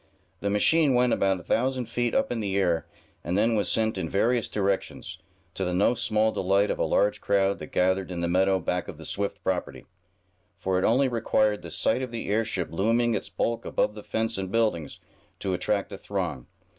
[0.39, 2.87] The machine went about a thousand feet up in the air,
[3.23, 5.19] and then was sent in various directions,
[5.53, 8.87] to the no small delight of a large crowd that gathered in the meadow back
[8.87, 9.85] of the Swift property;
[10.57, 14.39] for it only required the sight of the airship looming its bulk above the fence
[14.39, 14.99] and buildings,
[15.37, 16.47] to attract a throng.